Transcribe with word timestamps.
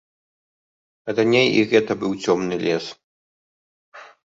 Раней 1.19 1.49
і 1.59 1.67
гэта 1.75 1.91
быў 2.01 2.11
цёмны 2.23 2.55
лес. 2.65 2.85